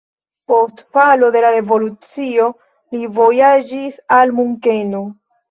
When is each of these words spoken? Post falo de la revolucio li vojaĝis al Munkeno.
Post 0.51 0.77
falo 0.97 1.29
de 1.35 1.43
la 1.45 1.51
revolucio 1.55 2.49
li 2.95 3.03
vojaĝis 3.19 4.01
al 4.19 4.35
Munkeno. 4.41 5.05